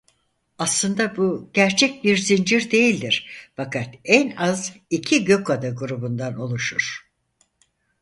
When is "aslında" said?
0.59-1.17